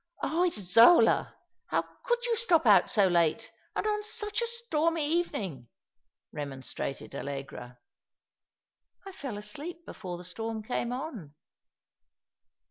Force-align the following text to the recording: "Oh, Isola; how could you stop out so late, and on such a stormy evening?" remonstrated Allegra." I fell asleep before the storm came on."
"Oh, 0.23 0.45
Isola; 0.45 1.35
how 1.67 1.83
could 2.03 2.25
you 2.25 2.35
stop 2.35 2.65
out 2.65 2.89
so 2.89 3.05
late, 3.05 3.51
and 3.75 3.85
on 3.85 4.01
such 4.01 4.41
a 4.41 4.47
stormy 4.47 5.05
evening?" 5.07 5.67
remonstrated 6.31 7.13
Allegra." 7.13 7.77
I 9.05 9.11
fell 9.11 9.37
asleep 9.37 9.85
before 9.85 10.17
the 10.17 10.23
storm 10.23 10.63
came 10.63 10.91
on." 10.91 11.35